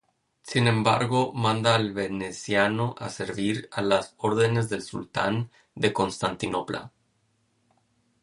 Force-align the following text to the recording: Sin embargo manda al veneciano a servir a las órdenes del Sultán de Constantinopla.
Sin 0.41 0.65
embargo 0.65 1.31
manda 1.31 1.75
al 1.75 1.93
veneciano 1.93 2.95
a 2.97 3.09
servir 3.11 3.69
a 3.71 3.83
las 3.83 4.15
órdenes 4.17 4.67
del 4.67 4.81
Sultán 4.81 5.51
de 5.75 5.93
Constantinopla. 5.93 6.91